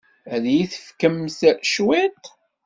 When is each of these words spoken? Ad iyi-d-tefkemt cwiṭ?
Ad 0.33 0.43
iyi-d-tefkemt 0.47 1.37
cwiṭ? 1.73 2.23